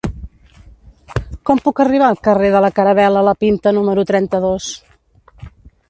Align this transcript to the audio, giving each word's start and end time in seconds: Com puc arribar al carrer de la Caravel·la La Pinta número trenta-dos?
Com 1.49 1.61
puc 1.67 1.81
arribar 1.83 2.07
al 2.07 2.17
carrer 2.29 2.49
de 2.57 2.63
la 2.67 2.73
Caravel·la 2.81 3.23
La 3.29 3.37
Pinta 3.45 3.75
número 3.79 4.07
trenta-dos? 4.15 4.73